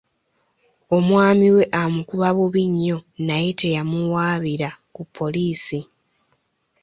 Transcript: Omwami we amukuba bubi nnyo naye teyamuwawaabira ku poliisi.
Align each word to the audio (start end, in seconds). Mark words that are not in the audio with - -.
Omwami 0.97 1.47
we 1.55 1.63
amukuba 1.81 2.29
bubi 2.37 2.63
nnyo 2.71 2.97
naye 3.27 3.49
teyamuwawaabira 3.59 4.69
ku 4.93 5.01
poliisi. 5.15 5.79